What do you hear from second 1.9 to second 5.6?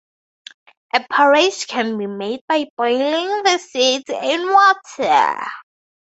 be made by boiling the seeds in water.